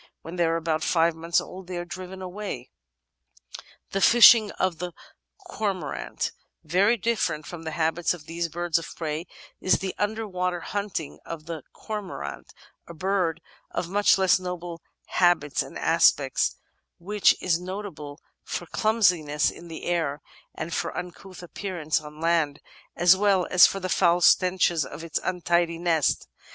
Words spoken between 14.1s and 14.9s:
less noble